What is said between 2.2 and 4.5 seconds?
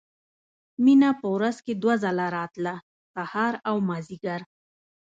راتله سهار او مازديګر.